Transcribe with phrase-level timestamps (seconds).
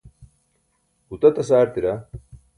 [1.09, 1.93] gutatas aartira